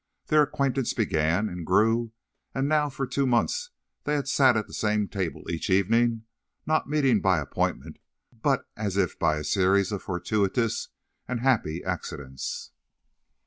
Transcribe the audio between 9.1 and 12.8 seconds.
by a series of fortuitous and happy accidents.